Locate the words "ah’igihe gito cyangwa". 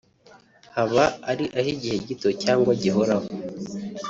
1.59-2.71